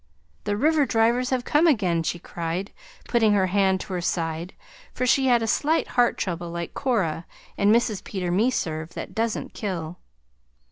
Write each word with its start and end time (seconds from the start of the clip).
"The 0.45 0.57
river 0.57 0.87
drivers 0.87 1.29
have 1.29 1.45
come 1.45 1.67
again!" 1.67 2.01
she 2.01 2.17
cried, 2.17 2.71
putting 3.07 3.33
her 3.33 3.45
hand 3.45 3.79
to 3.81 3.93
her 3.93 4.01
side 4.01 4.55
for 4.91 5.05
she 5.05 5.27
had 5.27 5.43
a 5.43 5.47
slight 5.47 5.89
heart 5.89 6.17
trouble 6.17 6.49
like 6.49 6.73
Cora 6.73 7.27
and 7.55 7.71
Mrs. 7.71 8.03
Peter 8.03 8.31
Meserve, 8.31 8.95
that 8.95 9.13
doesn't 9.13 9.53
kill. 9.53 9.99